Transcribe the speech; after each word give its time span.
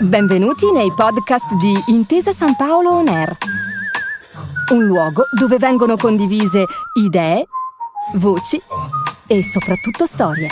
Benvenuti 0.00 0.70
nei 0.72 0.92
podcast 0.94 1.52
di 1.54 1.72
Intesa 1.88 2.32
San 2.32 2.56
Paolo 2.56 2.92
On 2.92 3.08
Air, 3.08 3.36
un 4.72 4.84
luogo 4.84 5.24
dove 5.36 5.58
vengono 5.58 5.96
condivise 5.96 6.64
idee, 6.94 7.46
voci 8.14 8.60
e 9.26 9.42
soprattutto 9.42 10.06
storie. 10.06 10.48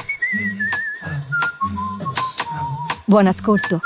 Buon 3.04 3.26
ascolto. 3.26 3.80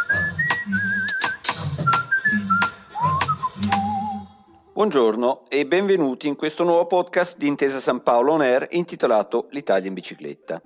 Buongiorno 4.72 5.45
e 5.48 5.66
benvenuti 5.66 6.27
in 6.27 6.34
questo 6.34 6.64
nuovo 6.64 6.86
podcast 6.86 7.36
di 7.36 7.46
Intesa 7.46 7.79
San 7.79 8.02
Paolo 8.02 8.32
On 8.32 8.40
Air 8.40 8.68
intitolato 8.70 9.46
L'Italia 9.50 9.86
in 9.86 9.95
bicicletta. 9.95 10.61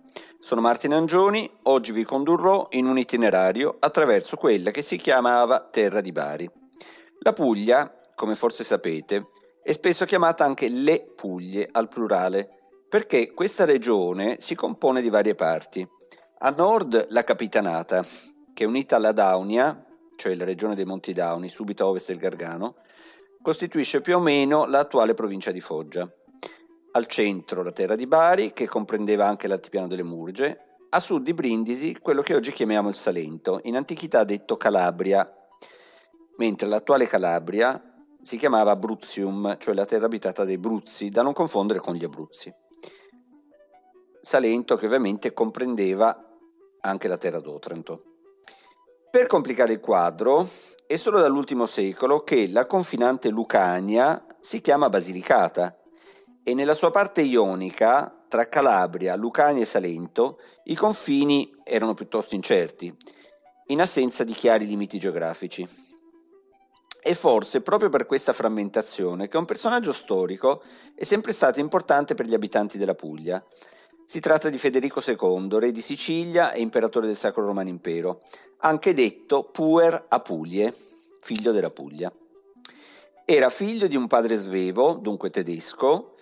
Sono 0.46 0.60
Martino 0.60 0.94
Angioni, 0.94 1.50
oggi 1.62 1.90
vi 1.90 2.04
condurrò 2.04 2.68
in 2.70 2.86
un 2.86 2.96
itinerario 2.98 3.78
attraverso 3.80 4.36
quella 4.36 4.70
che 4.70 4.80
si 4.80 4.96
chiamava 4.96 5.58
Terra 5.58 6.00
di 6.00 6.12
Bari. 6.12 6.48
La 7.22 7.32
Puglia, 7.32 7.92
come 8.14 8.36
forse 8.36 8.62
sapete, 8.62 9.30
è 9.60 9.72
spesso 9.72 10.04
chiamata 10.04 10.44
anche 10.44 10.68
Le 10.68 11.00
Puglie 11.16 11.68
al 11.72 11.88
plurale, 11.88 12.48
perché 12.88 13.32
questa 13.32 13.64
regione 13.64 14.36
si 14.38 14.54
compone 14.54 15.02
di 15.02 15.08
varie 15.08 15.34
parti. 15.34 15.84
A 16.38 16.50
nord 16.50 17.06
la 17.08 17.24
Capitanata, 17.24 18.04
che 18.54 18.62
è 18.62 18.68
unita 18.68 18.94
alla 18.94 19.10
Daunia, 19.10 19.84
cioè 20.14 20.36
la 20.36 20.44
regione 20.44 20.76
dei 20.76 20.84
Monti 20.84 21.12
Dauni, 21.12 21.48
subito 21.48 21.82
a 21.82 21.88
ovest 21.88 22.06
del 22.06 22.18
Gargano, 22.18 22.76
costituisce 23.42 24.00
più 24.00 24.14
o 24.14 24.20
meno 24.20 24.64
l'attuale 24.64 25.12
provincia 25.12 25.50
di 25.50 25.60
Foggia. 25.60 26.08
Al 26.96 27.04
centro 27.04 27.62
la 27.62 27.72
terra 27.72 27.94
di 27.94 28.06
Bari, 28.06 28.54
che 28.54 28.66
comprendeva 28.66 29.26
anche 29.26 29.48
l'altipiano 29.48 29.86
delle 29.86 30.02
Murge, 30.02 30.78
a 30.88 30.98
sud 30.98 31.24
di 31.24 31.34
Brindisi 31.34 31.94
quello 32.00 32.22
che 32.22 32.34
oggi 32.34 32.52
chiamiamo 32.52 32.88
il 32.88 32.94
Salento, 32.94 33.60
in 33.64 33.76
antichità 33.76 34.24
detto 34.24 34.56
Calabria, 34.56 35.30
mentre 36.38 36.66
l'attuale 36.66 37.06
Calabria 37.06 37.78
si 38.22 38.38
chiamava 38.38 38.70
Abruzium, 38.70 39.58
cioè 39.58 39.74
la 39.74 39.84
terra 39.84 40.06
abitata 40.06 40.44
dei 40.44 40.56
Bruzzi, 40.56 41.10
da 41.10 41.20
non 41.20 41.34
confondere 41.34 41.80
con 41.80 41.96
gli 41.96 42.04
Abruzzi. 42.04 42.50
Salento 44.22 44.76
che 44.76 44.86
ovviamente 44.86 45.34
comprendeva 45.34 46.18
anche 46.80 47.08
la 47.08 47.18
terra 47.18 47.40
d'Otrento. 47.40 48.00
Per 49.10 49.26
complicare 49.26 49.74
il 49.74 49.80
quadro, 49.80 50.48
è 50.86 50.96
solo 50.96 51.20
dall'ultimo 51.20 51.66
secolo 51.66 52.22
che 52.22 52.48
la 52.48 52.64
confinante 52.64 53.28
Lucania 53.28 54.24
si 54.40 54.62
chiama 54.62 54.88
Basilicata 54.88 55.78
e 56.48 56.54
nella 56.54 56.74
sua 56.74 56.92
parte 56.92 57.22
ionica, 57.22 58.24
tra 58.28 58.48
Calabria, 58.48 59.16
Lucania 59.16 59.62
e 59.62 59.66
Salento, 59.66 60.38
i 60.66 60.76
confini 60.76 61.52
erano 61.64 61.92
piuttosto 61.92 62.36
incerti, 62.36 62.96
in 63.66 63.80
assenza 63.80 64.22
di 64.22 64.32
chiari 64.32 64.64
limiti 64.64 64.96
geografici. 64.96 65.68
E 67.02 67.14
forse 67.16 67.62
proprio 67.62 67.88
per 67.88 68.06
questa 68.06 68.32
frammentazione 68.32 69.26
che 69.26 69.36
un 69.36 69.44
personaggio 69.44 69.92
storico 69.92 70.62
è 70.94 71.02
sempre 71.02 71.32
stato 71.32 71.58
importante 71.58 72.14
per 72.14 72.26
gli 72.26 72.34
abitanti 72.34 72.78
della 72.78 72.94
Puglia. 72.94 73.44
Si 74.04 74.20
tratta 74.20 74.48
di 74.48 74.58
Federico 74.58 75.02
II, 75.04 75.48
re 75.58 75.72
di 75.72 75.80
Sicilia 75.80 76.52
e 76.52 76.60
imperatore 76.60 77.08
del 77.08 77.16
Sacro 77.16 77.44
Romano 77.44 77.70
Impero, 77.70 78.22
anche 78.58 78.94
detto 78.94 79.50
Puer 79.50 80.04
Apulie, 80.10 80.72
figlio 81.18 81.50
della 81.50 81.70
Puglia. 81.70 82.12
Era 83.24 83.50
figlio 83.50 83.88
di 83.88 83.96
un 83.96 84.06
padre 84.06 84.36
svevo, 84.36 84.92
dunque 84.92 85.30
tedesco, 85.30 86.14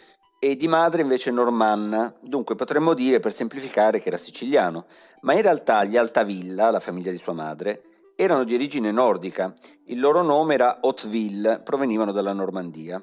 e 0.45 0.57
di 0.57 0.69
madre 0.69 1.01
invece 1.01 1.31
normanna, 1.31 2.15
dunque 2.21 2.55
potremmo 2.55 2.93
dire 2.93 3.19
per 3.19 3.33
semplificare 3.33 3.99
che 3.99 4.09
era 4.09 4.19
siciliano, 4.19 4.85
ma 5.23 5.33
in 5.33 5.41
realtà 5.41 5.85
gli 5.85 5.97
Altavilla, 5.97 6.71
la 6.71 6.81
famiglia 6.81 7.11
di 7.11 7.17
sua 7.17 7.33
madre, 7.33 8.13
erano 8.15 8.45
di 8.45 8.53
origine 8.53 8.91
nordica, 8.91 9.55
il 9.87 9.99
loro 9.99 10.21
nome 10.21 10.53
era 10.53 10.81
Hauteville, 10.83 11.63
provenivano 11.65 12.13
dalla 12.13 12.35
Normandia. 12.35 13.03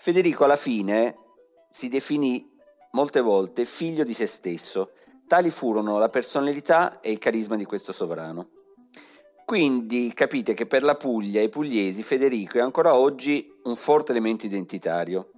Federico 0.00 0.42
alla 0.42 0.56
fine 0.56 1.14
si 1.70 1.88
definì 1.88 2.50
molte 2.90 3.20
volte 3.20 3.64
figlio 3.64 4.02
di 4.02 4.12
se 4.12 4.26
stesso, 4.26 4.90
Tali 5.28 5.50
furono 5.50 5.96
la 5.98 6.08
personalità 6.08 6.98
e 6.98 7.12
il 7.12 7.18
carisma 7.18 7.54
di 7.54 7.66
questo 7.66 7.92
sovrano. 7.92 8.48
Quindi 9.44 10.12
capite 10.12 10.54
che 10.54 10.66
per 10.66 10.82
la 10.82 10.96
Puglia 10.96 11.38
e 11.40 11.44
i 11.44 11.48
pugliesi 11.50 12.02
Federico 12.02 12.58
è 12.58 12.62
ancora 12.62 12.96
oggi 12.96 13.48
un 13.62 13.76
forte 13.76 14.10
elemento 14.10 14.44
identitario. 14.44 15.30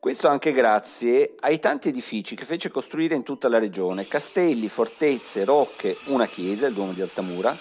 Questo 0.00 0.28
anche 0.28 0.52
grazie 0.52 1.34
ai 1.40 1.58
tanti 1.58 1.88
edifici 1.88 2.36
che 2.36 2.44
fece 2.44 2.70
costruire 2.70 3.16
in 3.16 3.24
tutta 3.24 3.48
la 3.48 3.58
regione, 3.58 4.06
castelli, 4.06 4.68
fortezze, 4.68 5.44
rocche, 5.44 5.96
una 6.06 6.26
chiesa, 6.26 6.68
il 6.68 6.74
Duomo 6.74 6.92
di 6.92 7.02
Altamura, 7.02 7.56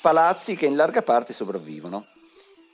palazzi 0.00 0.56
che 0.56 0.64
in 0.64 0.74
larga 0.74 1.02
parte 1.02 1.34
sopravvivono. 1.34 2.06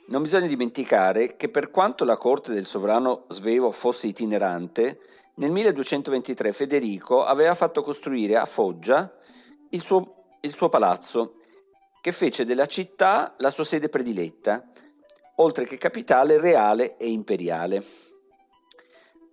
Non 0.07 0.21
bisogna 0.21 0.47
dimenticare 0.47 1.35
che 1.35 1.49
per 1.49 1.69
quanto 1.69 2.05
la 2.05 2.15
corte 2.15 2.53
del 2.53 2.65
sovrano 2.65 3.25
svevo 3.27 3.71
fosse 3.71 4.07
itinerante, 4.07 4.99
nel 5.35 5.51
1223 5.51 6.53
Federico 6.53 7.25
aveva 7.25 7.55
fatto 7.55 7.83
costruire 7.83 8.37
a 8.37 8.45
Foggia 8.45 9.11
il 9.71 9.81
suo, 9.81 10.37
il 10.39 10.53
suo 10.53 10.69
palazzo, 10.69 11.41
che 11.99 12.13
fece 12.13 12.45
della 12.45 12.67
città 12.67 13.35
la 13.39 13.51
sua 13.51 13.65
sede 13.65 13.89
prediletta, 13.89 14.63
oltre 15.35 15.65
che 15.65 15.77
capitale 15.77 16.39
reale 16.39 16.95
e 16.95 17.09
imperiale. 17.09 18.06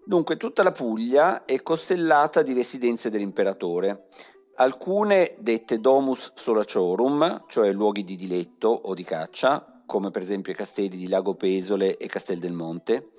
Dunque 0.06 0.37
tutta 0.37 0.62
la 0.62 0.70
Puglia 0.70 1.47
è 1.47 1.62
costellata 1.62 2.42
di 2.42 2.53
residenze 2.53 3.09
dell'imperatore, 3.09 4.09
alcune 4.56 5.34
dette 5.38 5.81
domus 5.81 6.32
solaciorum, 6.34 7.44
cioè 7.48 7.72
luoghi 7.72 8.04
di 8.04 8.14
diletto 8.14 8.69
o 8.69 8.93
di 8.93 9.03
caccia, 9.03 9.82
come 9.87 10.10
per 10.10 10.20
esempio 10.20 10.53
i 10.53 10.56
castelli 10.56 10.98
di 10.98 11.09
Lago 11.09 11.34
Pesole 11.37 11.97
e 11.97 12.06
Castel 12.06 12.38
del 12.38 12.53
Monte, 12.53 13.12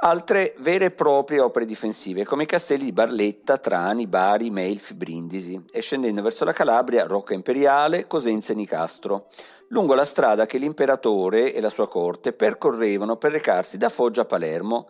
altre 0.00 0.54
vere 0.58 0.86
e 0.86 0.90
proprie 0.92 1.40
opere 1.40 1.64
difensive 1.64 2.24
come 2.24 2.44
i 2.44 2.46
castelli 2.46 2.84
di 2.84 2.92
Barletta, 2.92 3.58
Trani, 3.58 4.06
Bari, 4.06 4.50
Melfi, 4.50 4.94
Brindisi 4.94 5.60
e 5.72 5.80
scendendo 5.80 6.22
verso 6.22 6.44
la 6.44 6.52
Calabria, 6.52 7.04
Rocca 7.04 7.34
Imperiale, 7.34 8.06
Cosenza 8.06 8.52
e 8.52 8.56
Nicastro, 8.56 9.26
lungo 9.70 9.94
la 9.94 10.04
strada 10.04 10.46
che 10.46 10.58
l'imperatore 10.58 11.52
e 11.52 11.60
la 11.60 11.68
sua 11.68 11.88
corte 11.88 12.32
percorrevano 12.32 13.16
per 13.16 13.32
recarsi 13.32 13.76
da 13.76 13.88
Foggia 13.88 14.22
a 14.22 14.26
Palermo, 14.26 14.88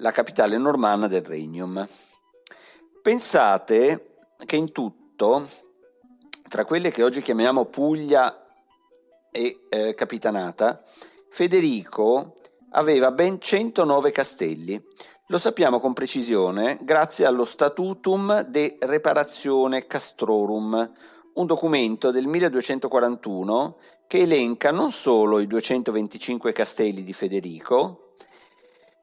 la 0.00 0.10
capitale 0.10 0.56
normanna 0.58 1.06
del 1.06 1.24
Regnum. 1.24 1.86
Pensate 3.02 4.16
che 4.44 4.56
in 4.56 4.72
tutto, 4.72 5.46
tra 6.48 6.64
quelle 6.64 6.90
che 6.90 7.02
oggi 7.02 7.22
chiamiamo 7.22 7.66
Puglia 7.66 8.46
e 9.30 9.66
eh, 9.68 9.94
Capitanata, 9.94 10.82
Federico 11.28 12.40
aveva 12.70 13.12
ben 13.12 13.40
109 13.40 14.10
castelli. 14.10 14.82
Lo 15.26 15.38
sappiamo 15.38 15.78
con 15.78 15.92
precisione 15.92 16.78
grazie 16.80 17.24
allo 17.24 17.44
Statutum 17.44 18.40
de 18.40 18.78
Reparatione 18.80 19.86
Castrorum, 19.86 20.92
un 21.34 21.46
documento 21.46 22.10
del 22.10 22.26
1241 22.26 23.76
che 24.08 24.20
elenca 24.22 24.72
non 24.72 24.90
solo 24.90 25.38
i 25.38 25.46
225 25.46 26.50
castelli 26.52 27.04
di 27.04 27.12
Federico, 27.12 28.09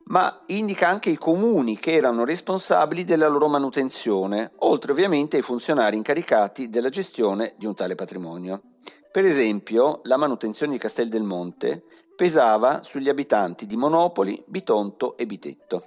ma 0.09 0.43
indica 0.47 0.87
anche 0.87 1.09
i 1.09 1.17
comuni 1.17 1.77
che 1.77 1.93
erano 1.93 2.23
responsabili 2.23 3.03
della 3.03 3.27
loro 3.27 3.47
manutenzione, 3.47 4.51
oltre 4.57 4.91
ovviamente 4.91 5.37
ai 5.37 5.41
funzionari 5.41 5.97
incaricati 5.97 6.69
della 6.69 6.89
gestione 6.89 7.55
di 7.57 7.65
un 7.65 7.73
tale 7.73 7.95
patrimonio. 7.95 8.61
Per 9.11 9.25
esempio, 9.25 10.01
la 10.03 10.17
manutenzione 10.17 10.73
di 10.73 10.77
Castel 10.77 11.09
del 11.09 11.23
Monte 11.23 11.83
pesava 12.15 12.83
sugli 12.83 13.09
abitanti 13.09 13.65
di 13.65 13.75
Monopoli, 13.75 14.43
Bitonto 14.47 15.17
e 15.17 15.25
Bitetto. 15.25 15.83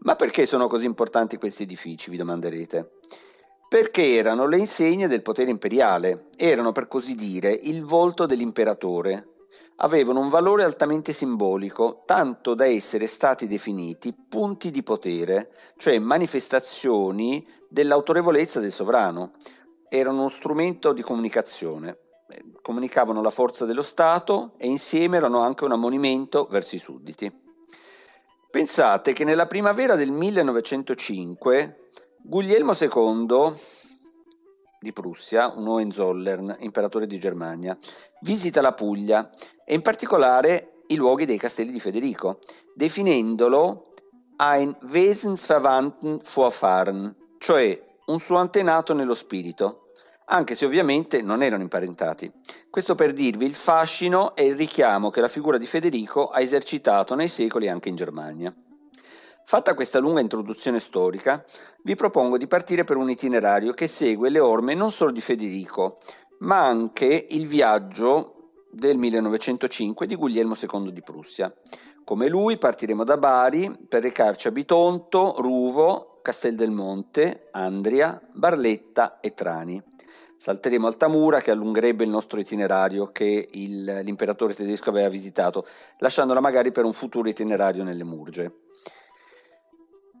Ma 0.00 0.14
perché 0.16 0.46
sono 0.46 0.68
così 0.68 0.86
importanti 0.86 1.36
questi 1.36 1.64
edifici, 1.64 2.10
vi 2.10 2.16
domanderete? 2.16 2.92
Perché 3.68 4.14
erano 4.14 4.46
le 4.46 4.58
insegne 4.58 5.08
del 5.08 5.22
potere 5.22 5.50
imperiale, 5.50 6.28
erano 6.36 6.72
per 6.72 6.86
così 6.86 7.14
dire 7.14 7.50
il 7.50 7.84
volto 7.84 8.24
dell'imperatore. 8.24 9.35
Avevano 9.76 10.20
un 10.20 10.28
valore 10.28 10.62
altamente 10.62 11.12
simbolico, 11.12 12.02
tanto 12.06 12.54
da 12.54 12.66
essere 12.66 13.06
stati 13.06 13.46
definiti 13.46 14.14
punti 14.14 14.70
di 14.70 14.82
potere, 14.82 15.50
cioè 15.76 15.98
manifestazioni 15.98 17.46
dell'autorevolezza 17.68 18.60
del 18.60 18.72
sovrano. 18.72 19.30
Erano 19.88 20.20
uno 20.20 20.28
strumento 20.28 20.92
di 20.92 21.02
comunicazione 21.02 21.98
comunicavano 22.60 23.22
la 23.22 23.30
forza 23.30 23.64
dello 23.64 23.82
Stato 23.82 24.54
e 24.56 24.66
insieme 24.66 25.16
erano 25.16 25.40
anche 25.40 25.64
un 25.64 25.72
ammonimento 25.72 26.46
verso 26.50 26.74
i 26.74 26.80
sudditi. 26.80 27.32
Pensate 28.50 29.12
che 29.12 29.24
nella 29.24 29.46
primavera 29.46 29.94
del 29.94 30.10
1905 30.10 31.90
Guglielmo 32.18 32.72
II 32.78 33.54
di 34.80 34.92
Prussia, 34.92 35.52
un 35.54 35.68
Hohenzollern, 35.68 36.56
imperatore 36.60 37.06
di 37.06 37.18
Germania, 37.18 37.76
visita 38.20 38.60
la 38.60 38.72
Puglia 38.72 39.30
e 39.64 39.74
in 39.74 39.82
particolare 39.82 40.82
i 40.88 40.96
luoghi 40.96 41.24
dei 41.24 41.38
castelli 41.38 41.72
di 41.72 41.80
Federico, 41.80 42.38
definendolo 42.74 43.94
ein 44.36 44.76
Wesensverwandten 44.82 46.20
Vorfahren, 46.22 47.14
cioè 47.38 47.82
un 48.06 48.20
suo 48.20 48.36
antenato 48.36 48.92
nello 48.92 49.14
spirito, 49.14 49.92
anche 50.26 50.54
se 50.54 50.64
ovviamente 50.64 51.22
non 51.22 51.42
erano 51.42 51.62
imparentati. 51.62 52.30
Questo 52.68 52.94
per 52.94 53.12
dirvi 53.12 53.46
il 53.46 53.54
fascino 53.54 54.34
e 54.34 54.44
il 54.44 54.56
richiamo 54.56 55.10
che 55.10 55.20
la 55.20 55.28
figura 55.28 55.58
di 55.58 55.66
Federico 55.66 56.28
ha 56.28 56.40
esercitato 56.40 57.14
nei 57.14 57.28
secoli 57.28 57.68
anche 57.68 57.88
in 57.88 57.96
Germania. 57.96 58.54
Fatta 59.48 59.74
questa 59.74 60.00
lunga 60.00 60.18
introduzione 60.18 60.80
storica, 60.80 61.44
vi 61.84 61.94
propongo 61.94 62.36
di 62.36 62.48
partire 62.48 62.82
per 62.82 62.96
un 62.96 63.08
itinerario 63.08 63.74
che 63.74 63.86
segue 63.86 64.28
le 64.28 64.40
orme 64.40 64.74
non 64.74 64.90
solo 64.90 65.12
di 65.12 65.20
Federico, 65.20 65.98
ma 66.40 66.66
anche 66.66 67.26
il 67.30 67.46
viaggio 67.46 68.64
del 68.72 68.96
1905 68.96 70.08
di 70.08 70.16
Guglielmo 70.16 70.56
II 70.60 70.90
di 70.90 71.00
Prussia. 71.00 71.54
Come 72.02 72.26
lui 72.26 72.58
partiremo 72.58 73.04
da 73.04 73.18
Bari 73.18 73.86
per 73.88 74.02
recarci 74.02 74.48
a 74.48 74.50
Bitonto, 74.50 75.36
Ruvo, 75.38 76.18
Castel 76.22 76.56
del 76.56 76.72
Monte, 76.72 77.46
Andria, 77.52 78.20
Barletta 78.32 79.20
e 79.20 79.32
Trani. 79.32 79.80
Salteremo 80.38 80.88
Altamura 80.88 81.40
che 81.40 81.52
allungherebbe 81.52 82.02
il 82.02 82.10
nostro 82.10 82.40
itinerario 82.40 83.12
che 83.12 83.48
il, 83.52 84.00
l'imperatore 84.02 84.54
tedesco 84.54 84.90
aveva 84.90 85.08
visitato, 85.08 85.64
lasciandola 85.98 86.40
magari 86.40 86.72
per 86.72 86.84
un 86.84 86.92
futuro 86.92 87.28
itinerario 87.28 87.84
nelle 87.84 88.02
Murge. 88.02 88.65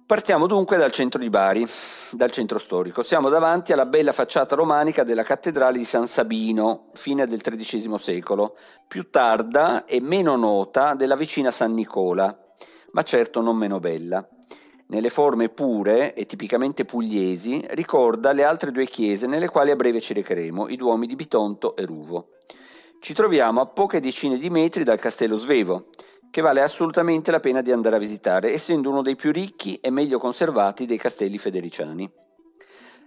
Partiamo 0.06 0.46
dunque 0.46 0.76
dal 0.76 0.92
centro 0.92 1.18
di 1.18 1.28
Bari, 1.28 1.66
dal 2.12 2.30
centro 2.30 2.60
storico. 2.60 3.02
Siamo 3.02 3.28
davanti 3.28 3.72
alla 3.72 3.86
bella 3.86 4.12
facciata 4.12 4.54
romanica 4.54 5.02
della 5.02 5.24
cattedrale 5.24 5.78
di 5.78 5.84
San 5.84 6.06
Sabino, 6.06 6.90
fine 6.92 7.26
del 7.26 7.40
XIII 7.40 7.98
secolo, 7.98 8.56
più 8.86 9.10
tarda 9.10 9.84
e 9.84 10.00
meno 10.00 10.36
nota 10.36 10.94
della 10.94 11.16
vicina 11.16 11.50
San 11.50 11.74
Nicola, 11.74 12.38
ma 12.92 13.02
certo 13.02 13.40
non 13.40 13.56
meno 13.56 13.80
bella. 13.80 14.24
Nelle 14.86 15.08
forme 15.08 15.48
pure 15.48 16.14
e 16.14 16.24
tipicamente 16.24 16.84
pugliesi 16.84 17.66
ricorda 17.70 18.30
le 18.30 18.44
altre 18.44 18.70
due 18.70 18.86
chiese 18.86 19.26
nelle 19.26 19.48
quali 19.48 19.72
a 19.72 19.76
breve 19.76 20.00
ci 20.00 20.14
recheremo, 20.14 20.68
i 20.68 20.76
duomi 20.76 21.08
di 21.08 21.16
Bitonto 21.16 21.74
e 21.74 21.84
Ruvo. 21.84 22.28
Ci 23.00 23.12
troviamo 23.12 23.60
a 23.60 23.66
poche 23.66 23.98
decine 23.98 24.38
di 24.38 24.50
metri 24.50 24.84
dal 24.84 25.00
castello 25.00 25.34
Svevo, 25.34 25.88
che 26.30 26.40
vale 26.40 26.62
assolutamente 26.62 27.30
la 27.30 27.40
pena 27.40 27.62
di 27.62 27.72
andare 27.72 27.96
a 27.96 28.00
visitare, 28.00 28.52
essendo 28.52 28.90
uno 28.90 29.02
dei 29.02 29.16
più 29.16 29.32
ricchi 29.32 29.76
e 29.76 29.90
meglio 29.90 30.18
conservati 30.18 30.86
dei 30.86 30.98
castelli 30.98 31.38
federiciani. 31.38 32.10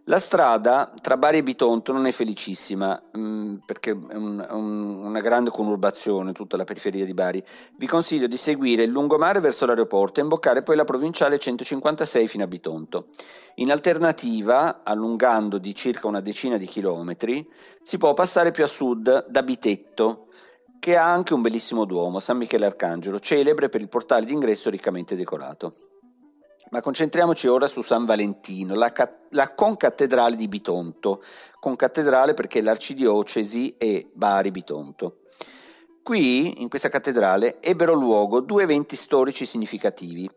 La 0.09 0.17
strada 0.17 0.91
tra 1.01 1.17
Bari 1.17 1.37
e 1.37 1.43
Bitonto 1.43 1.91
non 1.91 2.07
è 2.07 2.11
felicissima, 2.11 2.99
mh, 3.11 3.19
mm, 3.19 3.55
perché 3.57 3.91
è 3.91 4.15
un, 4.15 4.43
un, 4.49 5.05
una 5.05 5.19
grande 5.19 5.51
conurbazione 5.51 6.31
tutta 6.31 6.57
la 6.57 6.63
periferia 6.63 7.05
di 7.05 7.13
Bari. 7.13 7.43
Vi 7.75 7.85
consiglio 7.85 8.25
di 8.25 8.35
seguire 8.35 8.81
il 8.81 8.89
lungomare 8.89 9.39
verso 9.39 9.67
l'aeroporto 9.67 10.19
e 10.19 10.23
imboccare 10.23 10.63
poi 10.63 10.77
la 10.77 10.83
provinciale 10.83 11.37
156 11.37 12.27
fino 12.27 12.43
a 12.43 12.47
Bitonto. 12.47 13.09
In 13.55 13.69
alternativa, 13.69 14.81
allungando 14.83 15.59
di 15.59 15.75
circa 15.75 16.07
una 16.07 16.21
decina 16.21 16.57
di 16.57 16.65
chilometri, 16.65 17.47
si 17.83 17.99
può 17.99 18.15
passare 18.15 18.49
più 18.49 18.63
a 18.63 18.67
sud 18.67 19.27
da 19.27 19.43
Bitetto, 19.43 20.28
che 20.79 20.95
ha 20.95 21.11
anche 21.11 21.33
un 21.33 21.41
bellissimo 21.41 21.85
duomo, 21.85 22.19
San 22.19 22.37
Michele 22.37 22.65
Arcangelo, 22.65 23.19
celebre 23.19 23.69
per 23.69 23.81
il 23.81 23.89
portale 23.89 24.25
d'ingresso 24.25 24.69
riccamente 24.69 25.15
decorato. 25.15 25.73
Ma 26.71 26.81
concentriamoci 26.81 27.47
ora 27.47 27.67
su 27.67 27.81
San 27.81 28.05
Valentino, 28.05 28.75
la, 28.75 28.91
ca- 28.91 29.17
la 29.31 29.53
concattedrale 29.53 30.35
di 30.35 30.47
Bitonto, 30.47 31.23
concattedrale 31.59 32.33
perché 32.33 32.61
l'arcidiocesi 32.61 33.75
è 33.77 34.07
Bari-Bitonto. 34.11 35.17
Qui, 36.03 36.61
in 36.61 36.69
questa 36.69 36.89
cattedrale, 36.89 37.59
ebbero 37.59 37.93
luogo 37.93 38.39
due 38.39 38.63
eventi 38.63 38.95
storici 38.95 39.45
significativi. 39.45 40.29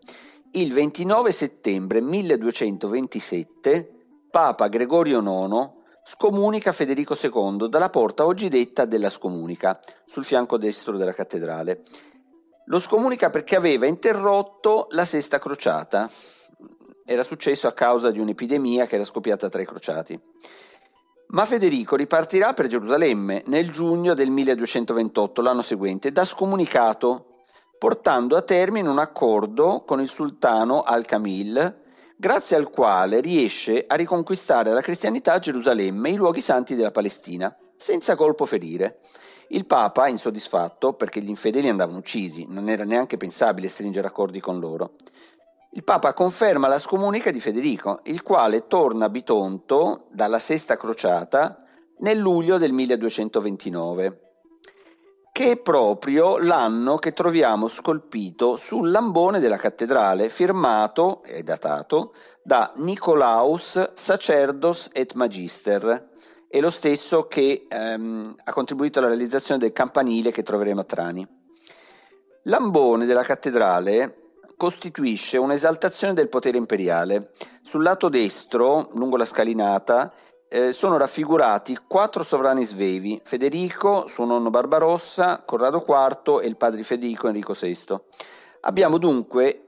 Il 0.52 0.72
29 0.72 1.32
settembre 1.32 2.00
1227, 2.00 3.90
Papa 4.30 4.68
Gregorio 4.68 5.20
IX 5.20 5.80
scomunica 6.04 6.72
Federico 6.72 7.16
II 7.20 7.68
dalla 7.68 7.88
porta 7.88 8.26
oggi 8.26 8.48
detta 8.48 8.84
della 8.84 9.10
scomunica, 9.10 9.78
sul 10.04 10.24
fianco 10.24 10.58
destro 10.58 10.96
della 10.96 11.12
cattedrale. 11.12 11.82
Lo 12.66 12.80
scomunica 12.80 13.30
perché 13.30 13.56
aveva 13.56 13.86
interrotto 13.86 14.86
la 14.90 15.04
sesta 15.04 15.38
crociata. 15.38 16.10
Era 17.04 17.22
successo 17.22 17.66
a 17.66 17.72
causa 17.72 18.10
di 18.10 18.18
un'epidemia 18.18 18.86
che 18.86 18.96
era 18.96 19.04
scoppiata 19.04 19.48
tra 19.48 19.60
i 19.60 19.66
crociati. 19.66 20.20
Ma 21.28 21.46
Federico 21.46 21.96
ripartirà 21.96 22.52
per 22.52 22.66
Gerusalemme 22.66 23.42
nel 23.46 23.70
giugno 23.70 24.14
del 24.14 24.30
1228, 24.30 25.40
l'anno 25.40 25.62
seguente, 25.62 26.12
da 26.12 26.24
scomunicato, 26.24 27.44
portando 27.78 28.36
a 28.36 28.42
termine 28.42 28.88
un 28.88 28.98
accordo 28.98 29.82
con 29.84 30.00
il 30.00 30.08
sultano 30.08 30.82
Al-Kamil 30.82 31.81
grazie 32.22 32.54
al 32.54 32.70
quale 32.70 33.20
riesce 33.20 33.84
a 33.84 33.96
riconquistare 33.96 34.70
la 34.70 34.80
cristianità 34.80 35.32
a 35.32 35.38
Gerusalemme 35.40 36.08
e 36.08 36.12
i 36.12 36.16
luoghi 36.16 36.40
santi 36.40 36.76
della 36.76 36.92
Palestina, 36.92 37.52
senza 37.76 38.14
colpo 38.14 38.46
ferire. 38.46 39.00
Il 39.48 39.66
Papa, 39.66 40.06
insoddisfatto, 40.06 40.92
perché 40.92 41.20
gli 41.20 41.28
infedeli 41.28 41.68
andavano 41.68 41.98
uccisi, 41.98 42.46
non 42.48 42.68
era 42.68 42.84
neanche 42.84 43.16
pensabile 43.16 43.66
stringere 43.66 44.06
accordi 44.06 44.38
con 44.38 44.60
loro. 44.60 44.92
Il 45.72 45.82
Papa 45.82 46.12
conferma 46.12 46.68
la 46.68 46.78
scomunica 46.78 47.32
di 47.32 47.40
Federico, 47.40 48.02
il 48.04 48.22
quale 48.22 48.68
torna 48.68 49.06
a 49.06 49.10
Bitonto 49.10 50.06
dalla 50.12 50.38
Sesta 50.38 50.76
Crociata 50.76 51.64
nel 51.98 52.18
luglio 52.18 52.56
del 52.56 52.70
1229 52.70 54.31
che 55.32 55.52
è 55.52 55.56
proprio 55.56 56.36
l'anno 56.36 56.98
che 56.98 57.14
troviamo 57.14 57.66
scolpito 57.66 58.56
sul 58.56 58.90
lambone 58.90 59.40
della 59.40 59.56
cattedrale, 59.56 60.28
firmato 60.28 61.22
e 61.24 61.42
datato 61.42 62.12
da 62.42 62.70
Nicolaus 62.76 63.94
Sacerdos 63.94 64.90
et 64.92 65.14
Magister, 65.14 66.10
è 66.46 66.60
lo 66.60 66.68
stesso 66.68 67.28
che 67.28 67.66
ehm, 67.66 68.34
ha 68.44 68.52
contribuito 68.52 68.98
alla 68.98 69.08
realizzazione 69.08 69.58
del 69.58 69.72
campanile 69.72 70.30
che 70.30 70.42
troveremo 70.42 70.82
a 70.82 70.84
Trani. 70.84 71.26
L'ambone 72.42 73.06
della 73.06 73.22
cattedrale 73.22 74.34
costituisce 74.54 75.38
un'esaltazione 75.38 76.12
del 76.12 76.28
potere 76.28 76.58
imperiale. 76.58 77.30
Sul 77.62 77.82
lato 77.82 78.10
destro, 78.10 78.90
lungo 78.92 79.16
la 79.16 79.24
scalinata, 79.24 80.12
eh, 80.52 80.72
sono 80.72 80.98
raffigurati 80.98 81.78
quattro 81.86 82.22
sovrani 82.22 82.66
svevi, 82.66 83.18
Federico, 83.24 84.06
suo 84.06 84.26
nonno 84.26 84.50
Barbarossa, 84.50 85.42
Corrado 85.46 85.82
IV 85.88 86.40
e 86.42 86.46
il 86.46 86.58
padre 86.58 86.82
Federico 86.82 87.26
Enrico 87.26 87.54
VI. 87.58 87.98
Abbiamo 88.60 88.98
dunque 88.98 89.62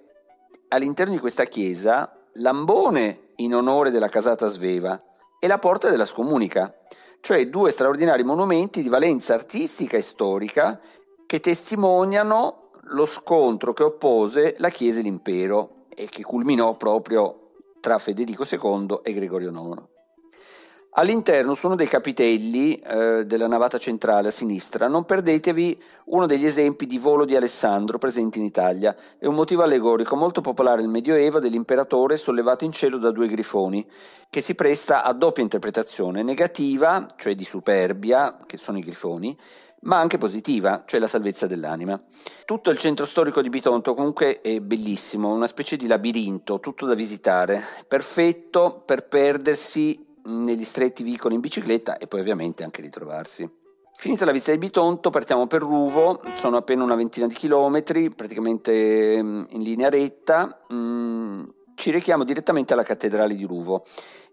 all'interno 0.68 1.14
di 1.14 1.18
questa 1.18 1.44
chiesa 1.44 2.14
l'ambone 2.34 3.30
in 3.36 3.54
onore 3.54 3.90
della 3.90 4.10
casata 4.10 4.48
sveva 4.48 5.00
e 5.38 5.46
la 5.46 5.58
porta 5.58 5.88
della 5.88 6.04
scomunica, 6.04 6.74
cioè 7.20 7.48
due 7.48 7.70
straordinari 7.70 8.22
monumenti 8.22 8.82
di 8.82 8.90
valenza 8.90 9.32
artistica 9.32 9.96
e 9.96 10.02
storica 10.02 10.78
che 11.24 11.40
testimoniano 11.40 12.72
lo 12.88 13.06
scontro 13.06 13.72
che 13.72 13.84
oppose 13.84 14.56
la 14.58 14.68
Chiesa 14.68 14.98
e 14.98 15.02
l'impero 15.02 15.86
e 15.88 16.10
che 16.10 16.22
culminò 16.22 16.76
proprio 16.76 17.52
tra 17.80 17.96
Federico 17.96 18.44
II 18.44 18.98
e 19.02 19.14
Gregorio 19.14 19.48
IX. 19.50 19.93
All'interno, 20.96 21.54
su 21.54 21.66
uno 21.66 21.74
dei 21.74 21.88
capitelli 21.88 22.76
eh, 22.76 23.24
della 23.26 23.48
navata 23.48 23.78
centrale 23.78 24.28
a 24.28 24.30
sinistra, 24.30 24.86
non 24.86 25.04
perdetevi 25.04 25.82
uno 26.04 26.26
degli 26.26 26.46
esempi 26.46 26.86
di 26.86 26.98
volo 26.98 27.24
di 27.24 27.34
Alessandro 27.34 27.98
presenti 27.98 28.38
in 28.38 28.44
Italia. 28.44 28.94
È 29.18 29.26
un 29.26 29.34
motivo 29.34 29.64
allegorico 29.64 30.14
molto 30.14 30.40
popolare 30.40 30.82
nel 30.82 30.90
Medioevo 30.90 31.40
dell'imperatore 31.40 32.16
sollevato 32.16 32.62
in 32.64 32.70
cielo 32.70 32.98
da 32.98 33.10
due 33.10 33.26
grifoni, 33.26 33.84
che 34.30 34.40
si 34.40 34.54
presta 34.54 35.02
a 35.02 35.12
doppia 35.12 35.42
interpretazione, 35.42 36.22
negativa, 36.22 37.08
cioè 37.16 37.34
di 37.34 37.44
superbia, 37.44 38.38
che 38.46 38.56
sono 38.56 38.78
i 38.78 38.82
grifoni, 38.82 39.36
ma 39.80 39.98
anche 39.98 40.16
positiva, 40.16 40.84
cioè 40.86 41.00
la 41.00 41.08
salvezza 41.08 41.48
dell'anima. 41.48 42.00
Tutto 42.44 42.70
il 42.70 42.78
centro 42.78 43.04
storico 43.04 43.42
di 43.42 43.48
Bitonto 43.48 43.94
comunque 43.94 44.40
è 44.40 44.60
bellissimo, 44.60 45.34
una 45.34 45.48
specie 45.48 45.76
di 45.76 45.88
labirinto, 45.88 46.60
tutto 46.60 46.86
da 46.86 46.94
visitare, 46.94 47.64
perfetto 47.88 48.80
per 48.86 49.08
perdersi 49.08 50.12
negli 50.24 50.64
stretti 50.64 51.02
vicoli 51.02 51.34
in 51.34 51.40
bicicletta 51.40 51.98
e 51.98 52.06
poi 52.06 52.20
ovviamente 52.20 52.64
anche 52.64 52.80
ritrovarsi. 52.80 53.62
Finita 53.96 54.24
la 54.24 54.32
visita 54.32 54.50
di 54.50 54.58
Bitonto, 54.58 55.10
partiamo 55.10 55.46
per 55.46 55.62
Ruvo, 55.62 56.20
sono 56.34 56.56
appena 56.56 56.82
una 56.82 56.96
ventina 56.96 57.26
di 57.26 57.34
chilometri, 57.34 58.10
praticamente 58.10 59.22
mm, 59.22 59.44
in 59.50 59.62
linea 59.62 59.88
retta, 59.88 60.62
mm, 60.72 61.44
ci 61.76 61.90
rechiamo 61.90 62.24
direttamente 62.24 62.72
alla 62.72 62.82
cattedrale 62.82 63.34
di 63.34 63.44
Ruvo. 63.44 63.84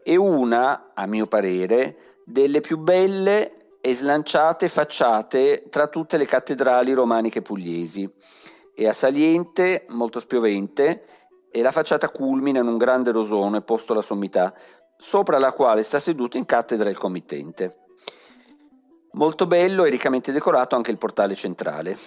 È 0.03 0.15
una, 0.15 0.91
a 0.93 1.05
mio 1.05 1.27
parere, 1.27 2.19
delle 2.25 2.59
più 2.59 2.77
belle 2.77 3.77
e 3.81 3.95
slanciate 3.95 4.67
facciate 4.67 5.65
tra 5.69 5.87
tutte 5.87 6.17
le 6.17 6.25
cattedrali 6.25 6.91
romaniche 6.93 7.41
pugliesi. 7.41 8.11
È 8.73 8.87
a 8.87 8.93
saliente, 8.93 9.85
molto 9.89 10.19
spiovente, 10.19 11.05
e 11.51 11.61
la 11.61 11.71
facciata 11.71 12.09
culmina 12.09 12.59
in 12.59 12.67
un 12.67 12.77
grande 12.77 13.11
rosone 13.11 13.61
posto 13.61 13.91
alla 13.91 14.01
sommità, 14.01 14.53
sopra 15.01 15.39
la 15.39 15.51
quale 15.51 15.81
sta 15.81 15.97
seduto 15.97 16.37
in 16.37 16.45
cattedra 16.45 16.87
il 16.87 16.97
committente. 16.97 17.77
Molto 19.13 19.47
bello 19.47 19.83
e 19.83 19.89
riccamente 19.89 20.31
decorato 20.31 20.75
anche 20.75 20.91
il 20.91 20.99
portale 20.99 21.33
centrale. 21.33 21.97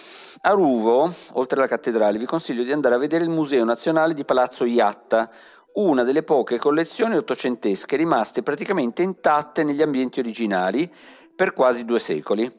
A 0.41 0.51
Ruvo, 0.51 1.13
oltre 1.33 1.59
alla 1.59 1.67
cattedrale, 1.67 2.17
vi 2.17 2.25
consiglio 2.25 2.63
di 2.63 2.71
andare 2.71 2.95
a 2.95 2.97
vedere 2.97 3.25
il 3.25 3.29
Museo 3.29 3.65
Nazionale 3.65 4.13
di 4.13 4.23
Palazzo 4.23 4.63
Iatta, 4.63 5.29
una 5.73 6.03
delle 6.03 6.23
poche 6.23 6.57
collezioni 6.57 7.17
ottocentesche 7.17 7.97
rimaste 7.97 8.41
praticamente 8.43 9.03
intatte 9.03 9.63
negli 9.63 9.81
ambienti 9.81 10.21
originali 10.21 10.91
per 11.35 11.51
quasi 11.51 11.83
due 11.83 11.99
secoli. 11.99 12.49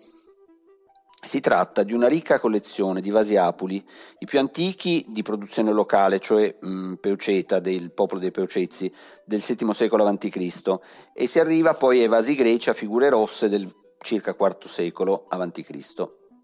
Si 1.27 1.41
tratta 1.41 1.83
di 1.83 1.93
una 1.93 2.07
ricca 2.07 2.39
collezione 2.39 3.01
di 3.01 3.11
vasi 3.11 3.37
apuli, 3.37 3.85
i 4.21 4.27
più 4.27 4.39
antichi 4.39 5.05
di 5.09 5.23
produzione 5.23 5.73
locale, 5.73 6.21
cioè 6.21 6.55
mh, 6.61 6.95
Peuceta, 7.01 7.59
del 7.59 7.91
popolo 7.91 8.21
dei 8.21 8.31
Peucezzi, 8.31 8.93
del 9.25 9.43
VII 9.45 9.75
secolo 9.75 10.07
a.C., 10.07 10.79
e 11.13 11.27
si 11.27 11.41
arriva 11.41 11.75
poi 11.75 12.01
ai 12.01 12.07
vasi 12.07 12.37
greci 12.37 12.71
a 12.71 12.75
figure 12.75 13.09
rosse 13.09 13.49
del 13.49 13.69
circa 13.99 14.37
IV 14.39 14.67
secolo 14.67 15.27
a.C. 15.29 15.65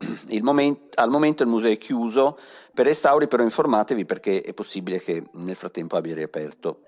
Moment, 0.43 0.81
al 0.97 1.11
momento 1.11 1.45
il 1.45 1.49
museo 1.49 1.71
è 1.71 1.79
chiuso 1.79 2.37
per 2.75 2.87
restauri, 2.87 3.29
però 3.29 3.45
informatevi 3.45 4.05
perché 4.05 4.41
è 4.41 4.53
possibile 4.53 5.01
che 5.01 5.23
nel 5.35 5.55
frattempo 5.55 5.95
abbia 5.95 6.17
riaperto. 6.17 6.81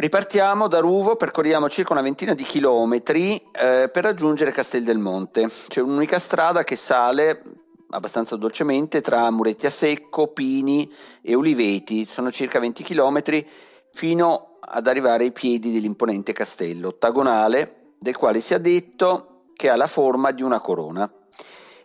Ripartiamo 0.00 0.66
da 0.66 0.78
Ruvo, 0.78 1.14
percorriamo 1.14 1.68
circa 1.68 1.92
una 1.92 2.00
ventina 2.00 2.32
di 2.32 2.42
chilometri 2.42 3.36
eh, 3.52 3.90
per 3.92 4.02
raggiungere 4.02 4.50
Castel 4.50 4.82
del 4.82 4.96
Monte. 4.96 5.50
C'è 5.68 5.82
un'unica 5.82 6.18
strada 6.18 6.64
che 6.64 6.74
sale 6.74 7.42
abbastanza 7.90 8.36
dolcemente 8.36 9.02
tra 9.02 9.30
muretti 9.30 9.66
a 9.66 9.70
secco, 9.70 10.28
pini 10.28 10.90
e 11.20 11.34
uliveti, 11.34 12.06
sono 12.06 12.30
circa 12.30 12.58
20 12.58 12.82
chilometri 12.82 13.46
fino 13.92 14.56
ad 14.60 14.86
arrivare 14.86 15.24
ai 15.24 15.32
piedi 15.32 15.70
dell'imponente 15.70 16.32
castello, 16.32 16.88
ottagonale, 16.88 17.96
del 17.98 18.16
quale 18.16 18.40
si 18.40 18.54
è 18.54 18.58
detto 18.58 19.48
che 19.54 19.68
ha 19.68 19.76
la 19.76 19.86
forma 19.86 20.30
di 20.30 20.40
una 20.40 20.60
corona. 20.60 21.12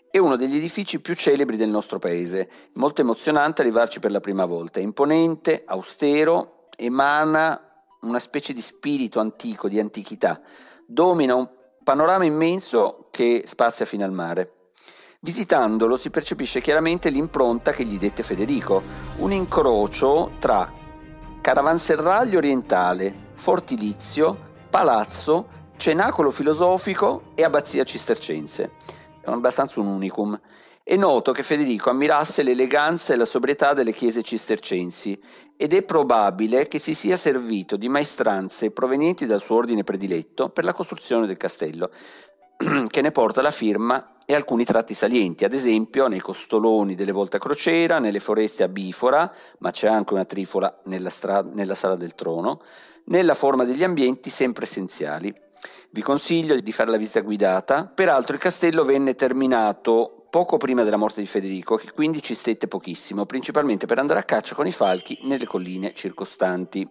È 0.09 0.17
uno 0.19 0.37
degli 0.37 0.55
edifici 0.55 1.01
più 1.01 1.15
celebri 1.15 1.57
del 1.57 1.67
nostro 1.67 1.99
paese, 1.99 2.49
molto 2.75 3.01
emozionante 3.01 3.61
arrivarci 3.61 3.99
per 3.99 4.11
la 4.11 4.21
prima 4.21 4.45
volta, 4.45 4.79
è 4.79 4.83
imponente, 4.83 5.63
austero, 5.65 6.67
emana 6.77 7.64
una 8.07 8.19
specie 8.19 8.53
di 8.53 8.61
spirito 8.61 9.19
antico, 9.19 9.67
di 9.67 9.79
antichità, 9.79 10.39
domina 10.85 11.35
un 11.35 11.49
panorama 11.83 12.25
immenso 12.25 13.07
che 13.11 13.43
spazia 13.45 13.85
fino 13.85 14.05
al 14.05 14.11
mare. 14.11 14.51
Visitandolo 15.19 15.97
si 15.97 16.11
percepisce 16.11 16.61
chiaramente 16.61 17.09
l'impronta 17.09 17.71
che 17.71 17.83
gli 17.83 17.97
dette 17.97 18.21
Federico, 18.23 18.81
un 19.17 19.31
incrocio 19.31 20.31
tra 20.39 20.71
caravanserraglio 21.41 22.37
orientale, 22.37 23.13
fortilizio, 23.33 24.53
palazzo, 24.69 25.47
cenacolo 25.77 26.31
filosofico 26.31 27.31
e 27.33 27.43
abbazia 27.43 27.83
cistercense. 27.83 28.71
È 29.21 29.29
abbastanza 29.29 29.79
un 29.79 29.87
unicum. 29.87 30.39
È 30.87 30.95
noto 30.95 31.31
che 31.31 31.41
Federico 31.41 31.89
ammirasse 31.89 32.43
l'eleganza 32.43 33.11
e 33.11 33.17
la 33.17 33.25
sobrietà 33.25 33.73
delle 33.73 33.91
chiese 33.91 34.21
cistercensi 34.21 35.19
ed 35.57 35.73
è 35.73 35.81
probabile 35.81 36.67
che 36.67 36.77
si 36.77 36.93
sia 36.93 37.17
servito 37.17 37.75
di 37.75 37.89
maestranze 37.89 38.69
provenienti 38.69 39.25
dal 39.25 39.41
suo 39.41 39.55
ordine 39.55 39.83
prediletto 39.83 40.49
per 40.49 40.63
la 40.63 40.73
costruzione 40.73 41.25
del 41.25 41.37
castello, 41.37 41.89
che 42.87 43.01
ne 43.01 43.09
porta 43.09 43.41
la 43.41 43.49
firma 43.49 44.17
e 44.27 44.35
alcuni 44.35 44.63
tratti 44.63 44.93
salienti, 44.93 45.43
ad 45.43 45.53
esempio 45.53 46.05
nei 46.05 46.19
costoloni 46.19 46.93
delle 46.93 47.11
volte 47.11 47.37
a 47.37 47.39
crociera, 47.39 47.97
nelle 47.97 48.19
foreste 48.19 48.61
a 48.61 48.67
bifora, 48.67 49.33
ma 49.61 49.71
c'è 49.71 49.87
anche 49.87 50.13
una 50.13 50.25
trifola 50.25 50.81
nella, 50.83 51.09
stra- 51.09 51.41
nella 51.41 51.73
sala 51.73 51.95
del 51.95 52.13
trono, 52.13 52.61
nella 53.05 53.33
forma 53.33 53.63
degli 53.63 53.83
ambienti 53.83 54.29
sempre 54.29 54.65
essenziali. 54.65 55.33
Vi 55.89 56.01
consiglio 56.03 56.55
di 56.59 56.71
fare 56.71 56.91
la 56.91 56.97
visita 56.97 57.21
guidata, 57.21 57.85
peraltro 57.85 58.35
il 58.35 58.41
castello 58.41 58.83
venne 58.83 59.15
terminato 59.15 60.14
poco 60.35 60.57
prima 60.57 60.83
della 60.83 60.97
morte 60.97 61.21
di 61.21 61.27
Federico, 61.27 61.77
che 61.77 61.93
quindi 61.93 62.21
ci 62.21 62.33
stette 62.33 62.67
pochissimo, 62.67 63.25
principalmente 63.25 63.85
per 63.85 63.99
andare 63.99 64.19
a 64.19 64.23
caccia 64.23 64.53
con 64.53 64.67
i 64.67 64.73
falchi 64.73 65.19
nelle 65.21 65.45
colline 65.45 65.93
circostanti. 65.93 66.85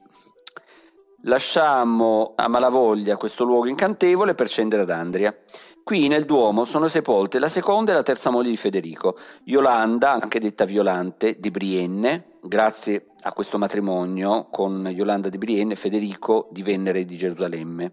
Lasciamo 1.25 2.33
a 2.37 2.49
Malavoglia 2.49 3.19
questo 3.19 3.45
luogo 3.45 3.67
incantevole 3.67 4.33
per 4.33 4.49
scendere 4.49 4.81
ad 4.81 4.89
Andria. 4.89 5.37
Qui 5.83 6.09
nel 6.09 6.25
Duomo 6.25 6.65
sono 6.65 6.89
sepolte 6.89 7.39
la 7.39 7.49
seconda 7.49 7.93
e 7.93 7.95
la 7.95 8.03
terza 8.03 8.31
moglie 8.31 8.49
di 8.49 8.57
Federico, 8.57 9.19
Yolanda, 9.45 10.13
anche 10.13 10.41
detta 10.41 10.65
Violante, 10.65 11.37
di 11.39 11.51
Brienne. 11.51 12.39
Grazie 12.41 13.09
a 13.25 13.33
questo 13.35 13.59
matrimonio 13.59 14.49
con 14.51 14.89
Yolanda 14.91 15.29
di 15.29 15.37
Brienne, 15.37 15.77
Federico 15.77 16.49
divenne 16.51 16.93
re 16.93 17.05
di 17.05 17.19
Gerusalemme. 17.19 17.91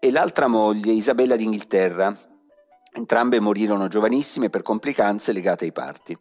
E 0.00 0.10
l'altra 0.10 0.46
moglie, 0.46 0.92
Isabella 0.92 1.36
d'Inghilterra, 1.36 2.16
Entrambe 2.96 3.40
morirono 3.40 3.88
giovanissime 3.88 4.50
per 4.50 4.62
complicanze 4.62 5.32
legate 5.32 5.64
ai 5.64 5.72
parti. 5.72 6.16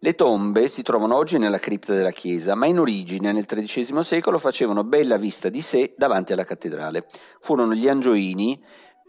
Le 0.00 0.14
tombe 0.14 0.66
si 0.68 0.82
trovano 0.82 1.16
oggi 1.16 1.36
nella 1.36 1.58
cripta 1.58 1.92
della 1.92 2.12
chiesa, 2.12 2.54
ma 2.54 2.64
in 2.64 2.78
origine 2.78 3.30
nel 3.30 3.44
XIII 3.44 4.02
secolo 4.02 4.38
facevano 4.38 4.84
bella 4.84 5.18
vista 5.18 5.50
di 5.50 5.60
sé 5.60 5.92
davanti 5.94 6.32
alla 6.32 6.44
cattedrale. 6.44 7.06
Furono 7.40 7.74
gli 7.74 7.88
Angioini 7.88 8.58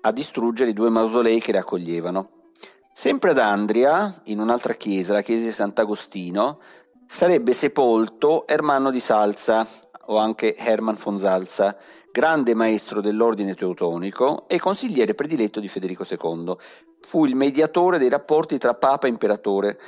a 0.01 0.11
distruggere 0.11 0.71
i 0.71 0.73
due 0.73 0.89
mausolei 0.89 1.39
che 1.39 1.53
le 1.53 1.59
accoglievano. 1.59 2.51
Sempre 2.91 3.31
ad 3.31 3.37
Andria, 3.39 4.21
in 4.25 4.41
un'altra 4.41 4.73
chiesa, 4.73 5.13
la 5.13 5.21
chiesa 5.21 5.45
di 5.45 5.51
Sant'Agostino, 5.51 6.59
sarebbe 7.07 7.53
sepolto 7.53 8.45
Ermanno 8.45 8.91
di 8.91 8.99
Salza, 8.99 9.65
o 10.07 10.17
anche 10.17 10.57
Hermann 10.57 10.97
von 11.01 11.17
Salza, 11.17 11.77
grande 12.13 12.53
maestro 12.53 13.01
dell'ordine 13.01 13.55
teutonico 13.55 14.47
e 14.47 14.59
consigliere 14.59 15.15
prediletto 15.15 15.59
di 15.59 15.67
Federico 15.67 16.05
II. 16.07 16.55
Fu 17.01 17.25
il 17.25 17.35
mediatore 17.35 17.97
dei 17.97 18.07
rapporti 18.07 18.59
tra 18.59 18.75
Papa 18.75 19.07
e 19.07 19.09
Imperatore. 19.09 19.79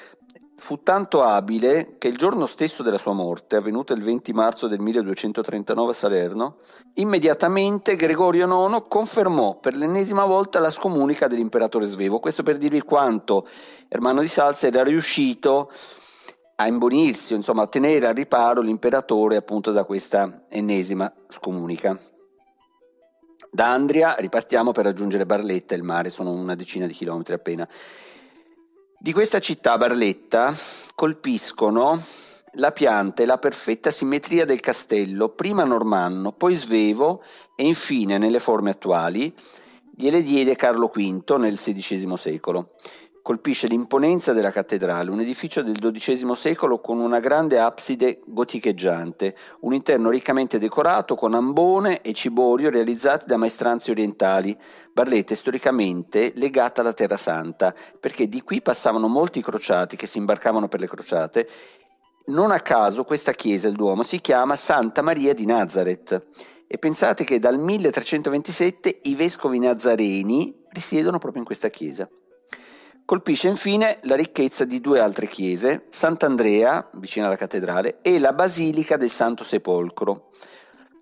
Fu 0.57 0.81
tanto 0.81 1.21
abile 1.21 1.97
che 1.99 2.07
il 2.07 2.17
giorno 2.17 2.47
stesso 2.47 2.81
della 2.81 2.97
sua 2.97 3.13
morte, 3.13 3.57
avvenuta 3.57 3.93
il 3.93 4.01
20 4.01 4.33
marzo 4.33 4.67
del 4.67 4.79
1239 4.79 5.91
a 5.91 5.93
Salerno, 5.93 6.57
immediatamente 6.95 7.95
Gregorio 7.95 8.47
IX 8.47 8.81
confermò 8.87 9.59
per 9.59 9.75
l'ennesima 9.77 10.25
volta 10.25 10.57
la 10.57 10.71
scomunica 10.71 11.27
dell'imperatore 11.27 11.85
svevo. 11.85 12.17
Questo 12.17 12.41
per 12.41 12.57
dirvi 12.57 12.81
quanto 12.81 13.47
Ermanno 13.87 14.21
di 14.21 14.27
Salza 14.27 14.65
era 14.65 14.81
riuscito 14.81 15.71
a 16.55 16.65
imbonirsi, 16.65 17.35
insomma 17.35 17.63
a 17.63 17.67
tenere 17.67 18.07
al 18.07 18.15
riparo 18.15 18.61
l'imperatore 18.61 19.35
appunto 19.35 19.71
da 19.71 19.83
questa 19.83 20.45
ennesima 20.49 21.13
scomunica. 21.29 22.13
Da 23.55 23.71
Andria 23.71 24.15
ripartiamo 24.19 24.73
per 24.73 24.83
raggiungere 24.83 25.25
Barletta, 25.25 25.75
il 25.75 25.81
mare 25.81 26.09
sono 26.09 26.33
una 26.33 26.55
decina 26.55 26.87
di 26.87 26.93
chilometri 26.93 27.35
appena. 27.35 27.65
Di 28.99 29.13
questa 29.13 29.39
città 29.39 29.77
Barletta 29.77 30.53
colpiscono 30.93 32.03
la 32.55 32.73
pianta 32.73 33.23
e 33.23 33.25
la 33.25 33.37
perfetta 33.37 33.91
simmetria 33.91 34.43
del 34.43 34.59
castello, 34.59 35.29
prima 35.29 35.63
normanno, 35.63 36.33
poi 36.33 36.55
svevo 36.55 37.23
e 37.55 37.65
infine 37.65 38.17
nelle 38.17 38.39
forme 38.39 38.71
attuali, 38.71 39.33
gliele 39.89 40.21
diede 40.21 40.57
Carlo 40.57 40.91
V 40.93 41.35
nel 41.37 41.55
XVI 41.55 42.17
secolo 42.17 42.71
colpisce 43.25 43.65
l'imponenza 43.65 44.33
della 44.33 44.51
cattedrale, 44.51 45.09
un 45.09 45.19
edificio 45.19 45.63
del 45.63 45.79
XII 45.79 46.35
secolo 46.35 46.79
con 46.79 46.99
una 46.99 47.19
grande 47.19 47.57
abside 47.57 48.19
goticheggiante, 48.23 49.35
un 49.61 49.73
interno 49.73 50.11
riccamente 50.11 50.59
decorato 50.59 51.15
con 51.15 51.33
ambone 51.33 52.01
e 52.01 52.13
ciborio 52.13 52.69
realizzati 52.69 53.25
da 53.25 53.37
maestranze 53.37 53.89
orientali. 53.89 54.55
Barletta 54.93 55.33
è 55.33 55.35
storicamente 55.35 56.33
legata 56.35 56.81
alla 56.81 56.93
Terra 56.93 57.17
Santa, 57.17 57.73
perché 57.99 58.27
di 58.27 58.43
qui 58.43 58.61
passavano 58.61 59.07
molti 59.07 59.41
crociati 59.41 59.95
che 59.95 60.05
si 60.05 60.19
imbarcavano 60.19 60.67
per 60.67 60.81
le 60.81 60.87
crociate. 60.87 61.49
Non 62.25 62.51
a 62.51 62.59
caso 62.59 63.05
questa 63.05 63.31
chiesa, 63.31 63.67
il 63.67 63.73
Duomo, 63.73 64.03
si 64.03 64.21
chiama 64.21 64.55
Santa 64.55 65.01
Maria 65.01 65.33
di 65.33 65.47
Nazareth. 65.47 66.27
E 66.67 66.77
pensate 66.77 67.23
che 67.23 67.39
dal 67.39 67.57
1327 67.57 68.99
i 69.05 69.15
vescovi 69.15 69.57
nazareni 69.57 70.65
risiedono 70.69 71.17
proprio 71.17 71.39
in 71.39 71.47
questa 71.47 71.69
chiesa. 71.69 72.07
Colpisce 73.05 73.49
infine 73.49 73.99
la 74.05 74.15
ricchezza 74.15 74.65
di 74.65 74.81
due 74.81 74.99
altre 74.99 75.27
chiese, 75.27 75.85
Sant'Andrea, 75.91 76.89
vicino 76.93 77.27
alla 77.27 77.35
cattedrale, 77.35 77.99
e 78.01 78.17
la 78.17 78.33
Basilica 78.33 78.97
del 78.97 79.11
Santo 79.11 79.43
Sepolcro, 79.43 80.31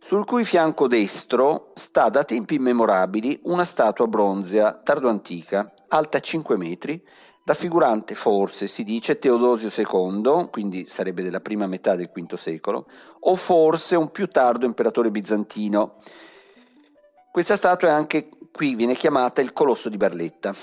sul 0.02 0.26
cui 0.26 0.44
fianco 0.44 0.90
destro 0.90 1.72
sta 1.76 2.10
da 2.10 2.26
tempi 2.26 2.56
immemorabili 2.56 3.40
una 3.44 3.64
statua 3.64 4.06
bronzea 4.08 4.74
tardoantica, 4.84 5.72
alta 5.88 6.20
5 6.20 6.58
metri, 6.58 7.02
raffigurante 7.46 8.16
forse, 8.16 8.68
si 8.68 8.84
dice, 8.84 9.18
Teodosio 9.18 9.72
II, 9.74 10.50
quindi 10.52 10.86
sarebbe 10.88 11.24
della 11.24 11.40
prima 11.40 11.68
metà 11.68 11.96
del 11.96 12.12
V 12.14 12.34
secolo, 12.34 12.86
o 13.22 13.36
forse 13.36 13.96
un 13.96 14.12
più 14.12 14.28
tardo 14.28 14.66
imperatore 14.66 15.10
bizantino. 15.10 15.96
Questa 17.32 17.56
statua 17.56 17.88
è 17.88 17.92
anche 17.92 18.28
qui 18.52 18.76
viene 18.76 18.98
chiamata 18.98 19.40
il 19.40 19.54
Colosso 19.54 19.88
di 19.88 19.96
Barletta. 19.96 20.54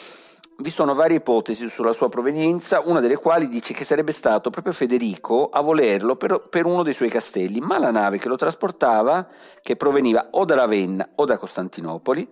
Vi 0.61 0.69
sono 0.69 0.93
varie 0.93 1.17
ipotesi 1.17 1.71
sulla 1.71 1.95
sua 1.95 2.11
provenienza, 2.11 2.83
una 2.85 3.01
delle 3.01 3.17
quali 3.17 3.49
dice 3.49 3.73
che 3.73 3.87
sarebbe 3.87 4.13
stato 4.13 4.51
proprio 4.51 4.75
Federico 4.75 5.49
a 5.49 5.63
volerlo 5.63 6.17
per, 6.17 6.43
per, 6.51 6.67
uno 6.67 6.83
dei 6.83 6.93
suoi 6.93 7.09
castelli, 7.09 7.61
ma 7.61 7.79
la 7.79 7.91
nave 7.91 8.19
che 8.19 8.29
lo 8.29 8.37
trasportava, 8.37 9.27
che 9.63 9.77
proveniva 9.77 10.29
o 10.33 10.45
da 10.45 10.57
Ravenna 10.57 11.13
o 11.15 11.25
da 11.25 11.39
Costantinopoli, 11.39 12.29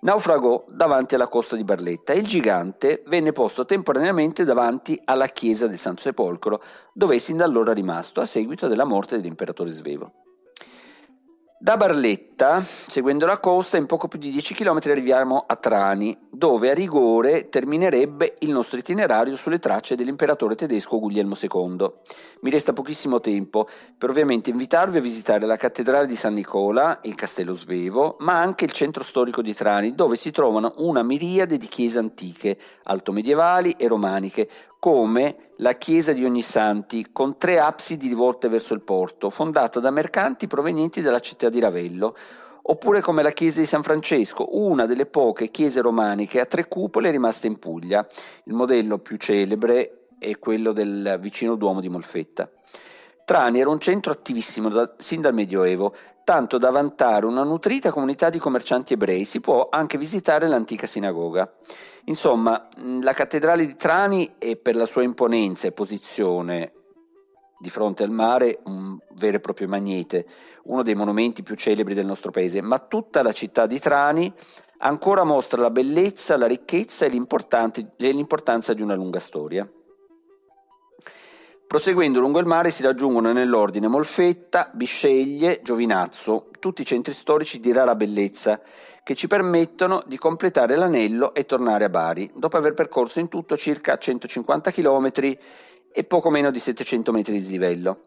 naufragò 0.00 0.62
davanti 0.68 1.14
alla 1.14 1.28
costa 1.28 1.56
di 1.56 1.64
Barletta 1.64 2.12
e 2.12 2.18
il 2.18 2.26
gigante 2.26 3.02
venne 3.06 3.32
posto 3.32 3.64
temporaneamente 3.64 4.44
davanti 4.44 5.00
alla 5.06 5.28
chiesa 5.28 5.66
del 5.66 5.78
Santo 5.78 6.02
Sepolcro, 6.02 6.62
dove 6.92 7.16
è 7.16 7.18
sin 7.18 7.38
da 7.38 7.46
allora 7.46 7.72
rimasto 7.72 8.20
a 8.20 8.26
seguito 8.26 8.66
della 8.66 8.84
morte 8.84 9.16
dell'imperatore 9.16 9.70
Svevo. 9.70 10.12
Da 11.62 11.76
Barletta, 11.76 12.60
seguendo 12.60 13.26
la 13.26 13.38
costa, 13.38 13.76
in 13.76 13.84
poco 13.84 14.08
più 14.08 14.18
di 14.18 14.30
10 14.30 14.54
km 14.54 14.78
arriviamo 14.86 15.44
a 15.46 15.56
Trani, 15.56 16.16
dove 16.30 16.70
a 16.70 16.74
rigore 16.74 17.50
terminerebbe 17.50 18.36
il 18.38 18.48
nostro 18.48 18.78
itinerario 18.78 19.36
sulle 19.36 19.58
tracce 19.58 19.94
dell'imperatore 19.94 20.54
tedesco 20.54 20.98
Guglielmo 20.98 21.36
II. 21.38 21.92
Mi 22.40 22.50
resta 22.50 22.72
pochissimo 22.72 23.20
tempo 23.20 23.68
per 23.98 24.08
ovviamente 24.08 24.48
invitarvi 24.48 24.96
a 24.96 25.02
visitare 25.02 25.44
la 25.44 25.58
cattedrale 25.58 26.06
di 26.06 26.16
San 26.16 26.32
Nicola, 26.32 27.00
il 27.02 27.14
castello 27.14 27.52
Svevo, 27.52 28.16
ma 28.20 28.40
anche 28.40 28.64
il 28.64 28.72
centro 28.72 29.04
storico 29.04 29.42
di 29.42 29.52
Trani, 29.52 29.94
dove 29.94 30.16
si 30.16 30.30
trovano 30.30 30.72
una 30.78 31.02
miriade 31.02 31.58
di 31.58 31.68
chiese 31.68 31.98
antiche, 31.98 32.56
altomedievali 32.84 33.72
e 33.72 33.86
romaniche, 33.86 34.48
come 34.80 35.52
la 35.56 35.74
chiesa 35.74 36.12
di 36.12 36.24
Ognissanti, 36.24 37.08
con 37.12 37.36
tre 37.36 37.60
absidi 37.60 38.08
rivolte 38.08 38.48
verso 38.48 38.72
il 38.72 38.80
porto, 38.80 39.28
fondata 39.28 39.78
da 39.78 39.90
mercanti 39.90 40.46
provenienti 40.46 41.02
dalla 41.02 41.20
città 41.20 41.50
di 41.50 41.60
Ravello, 41.60 42.16
oppure 42.62 43.02
come 43.02 43.22
la 43.22 43.32
chiesa 43.32 43.60
di 43.60 43.66
San 43.66 43.82
Francesco, 43.82 44.56
una 44.58 44.86
delle 44.86 45.04
poche 45.04 45.50
chiese 45.50 45.82
romaniche 45.82 46.40
a 46.40 46.46
tre 46.46 46.66
cupole 46.66 47.10
rimaste 47.10 47.46
in 47.46 47.58
Puglia. 47.58 48.04
Il 48.44 48.54
modello 48.54 48.98
più 48.98 49.18
celebre 49.18 50.06
è 50.18 50.38
quello 50.38 50.72
del 50.72 51.18
vicino 51.20 51.56
Duomo 51.56 51.80
di 51.80 51.90
Molfetta. 51.90 52.50
Trani 53.26 53.60
era 53.60 53.68
un 53.68 53.80
centro 53.80 54.12
attivissimo 54.12 54.70
da, 54.70 54.94
sin 54.96 55.20
dal 55.20 55.34
Medioevo, 55.34 55.94
tanto 56.24 56.56
da 56.56 56.70
vantare 56.70 57.26
una 57.26 57.42
nutrita 57.42 57.92
comunità 57.92 58.30
di 58.30 58.38
commercianti 58.38 58.94
ebrei. 58.94 59.26
Si 59.26 59.40
può 59.40 59.68
anche 59.70 59.98
visitare 59.98 60.48
l'antica 60.48 60.86
sinagoga. 60.86 61.52
Insomma, 62.04 62.68
la 63.00 63.12
cattedrale 63.12 63.66
di 63.66 63.76
Trani 63.76 64.34
è 64.38 64.56
per 64.56 64.76
la 64.76 64.86
sua 64.86 65.02
imponenza 65.02 65.66
e 65.66 65.72
posizione 65.72 66.72
di 67.58 67.68
fronte 67.68 68.02
al 68.02 68.10
mare 68.10 68.60
un 68.64 68.98
vero 69.16 69.36
e 69.36 69.40
proprio 69.40 69.68
magnete, 69.68 70.26
uno 70.64 70.82
dei 70.82 70.94
monumenti 70.94 71.42
più 71.42 71.56
celebri 71.56 71.92
del 71.92 72.06
nostro 72.06 72.30
paese, 72.30 72.62
ma 72.62 72.78
tutta 72.78 73.22
la 73.22 73.32
città 73.32 73.66
di 73.66 73.78
Trani 73.78 74.32
ancora 74.78 75.24
mostra 75.24 75.60
la 75.60 75.70
bellezza, 75.70 76.38
la 76.38 76.46
ricchezza 76.46 77.04
e 77.04 77.10
l'importanza 77.10 78.72
di 78.72 78.82
una 78.82 78.94
lunga 78.94 79.18
storia. 79.18 79.70
Proseguendo 81.66 82.18
lungo 82.18 82.40
il 82.40 82.46
mare 82.46 82.70
si 82.70 82.82
raggiungono 82.82 83.30
nell'ordine 83.32 83.86
Molfetta, 83.86 84.70
Bisceglie, 84.72 85.60
Giovinazzo, 85.62 86.49
tutti 86.60 86.84
centri 86.84 87.12
storici 87.12 87.58
di 87.58 87.72
rara 87.72 87.96
bellezza 87.96 88.60
che 89.02 89.16
ci 89.16 89.26
permettono 89.26 90.04
di 90.06 90.16
completare 90.16 90.76
l'anello 90.76 91.34
e 91.34 91.44
tornare 91.46 91.84
a 91.84 91.88
Bari, 91.88 92.30
dopo 92.36 92.56
aver 92.56 92.74
percorso 92.74 93.18
in 93.18 93.28
tutto 93.28 93.56
circa 93.56 93.98
150 93.98 94.70
km 94.70 95.10
e 95.92 96.04
poco 96.04 96.30
meno 96.30 96.52
di 96.52 96.60
700 96.60 97.10
metri 97.10 97.32
di 97.32 97.40
dislivello. 97.40 98.02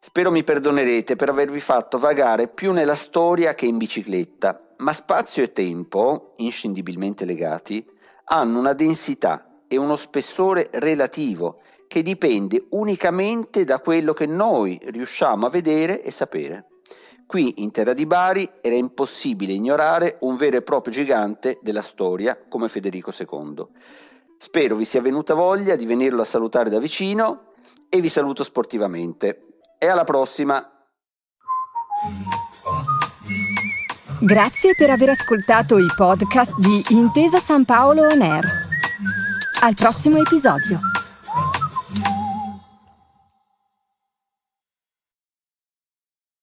Spero 0.00 0.30
mi 0.30 0.44
perdonerete 0.44 1.16
per 1.16 1.30
avervi 1.30 1.58
fatto 1.58 1.98
vagare 1.98 2.46
più 2.46 2.70
nella 2.70 2.94
storia 2.94 3.54
che 3.54 3.66
in 3.66 3.78
bicicletta, 3.78 4.74
ma 4.76 4.92
spazio 4.92 5.42
e 5.42 5.52
tempo, 5.52 6.34
inscindibilmente 6.36 7.24
legati, 7.24 7.84
hanno 8.26 8.60
una 8.60 8.74
densità 8.74 9.62
e 9.66 9.76
uno 9.76 9.96
spessore 9.96 10.68
relativo 10.72 11.62
che 11.88 12.02
dipende 12.02 12.66
unicamente 12.70 13.64
da 13.64 13.80
quello 13.80 14.12
che 14.12 14.26
noi 14.26 14.78
riusciamo 14.80 15.46
a 15.46 15.50
vedere 15.50 16.02
e 16.02 16.12
sapere. 16.12 16.66
Qui 17.28 17.56
in 17.58 17.70
terra 17.72 17.92
di 17.92 18.06
Bari 18.06 18.50
era 18.62 18.74
impossibile 18.74 19.52
ignorare 19.52 20.16
un 20.20 20.36
vero 20.36 20.56
e 20.56 20.62
proprio 20.62 20.94
gigante 20.94 21.58
della 21.60 21.82
storia 21.82 22.42
come 22.48 22.70
Federico 22.70 23.12
II. 23.14 23.66
Spero 24.38 24.76
vi 24.76 24.86
sia 24.86 25.02
venuta 25.02 25.34
voglia 25.34 25.76
di 25.76 25.84
venirlo 25.84 26.22
a 26.22 26.24
salutare 26.24 26.70
da 26.70 26.78
vicino 26.78 27.52
e 27.90 28.00
vi 28.00 28.08
saluto 28.08 28.42
sportivamente. 28.44 29.58
E 29.78 29.86
alla 29.88 30.04
prossima! 30.04 30.72
Grazie 34.22 34.74
per 34.74 34.88
aver 34.88 35.10
ascoltato 35.10 35.76
i 35.76 35.86
podcast 35.94 36.58
di 36.58 36.82
Intesa 36.96 37.40
San 37.40 37.66
Paolo 37.66 38.04
On 38.04 38.22
Air. 38.22 38.46
Al 39.60 39.74
prossimo 39.74 40.16
episodio. 40.16 40.97